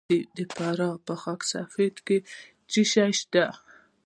[0.35, 2.17] د فراه په خاک سفید کې
[2.71, 3.45] څه شی شته؟